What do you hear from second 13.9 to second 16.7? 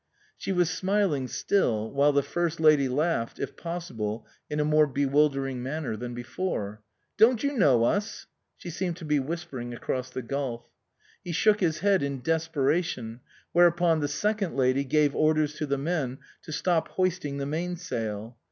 the second lady gave orders to the men to